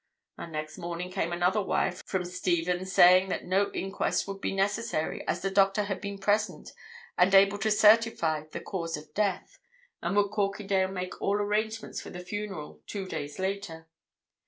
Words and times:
And 0.35 0.51
next 0.51 0.79
morning 0.79 1.11
came 1.11 1.31
another 1.31 1.61
wire 1.61 1.91
from 1.91 2.25
Stephen 2.25 2.87
saying 2.87 3.29
that 3.29 3.45
no 3.45 3.71
inquest 3.71 4.27
would 4.27 4.41
be 4.41 4.51
necessary, 4.51 5.23
as 5.27 5.43
the 5.43 5.51
doctor 5.51 5.83
had 5.83 6.01
been 6.01 6.17
present 6.17 6.71
and 7.19 7.35
able 7.35 7.59
to 7.59 7.69
certify 7.69 8.45
the 8.47 8.61
cause 8.61 8.97
of 8.97 9.13
death, 9.13 9.59
and 10.01 10.15
would 10.15 10.31
Corkindale 10.31 10.89
make 10.91 11.21
all 11.21 11.35
arrangements 11.37 12.01
for 12.01 12.09
the 12.09 12.19
funeral 12.19 12.81
two 12.87 13.05
days 13.05 13.37
later. 13.37 13.87